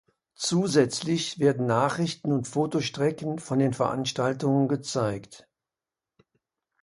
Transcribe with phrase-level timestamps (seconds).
[0.33, 5.47] Zusätzlich werden Nachrichten und Fotostrecken von den Veranstaltungen gezeigt.